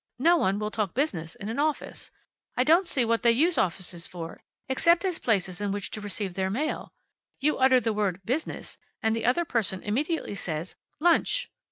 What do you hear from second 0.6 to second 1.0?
talk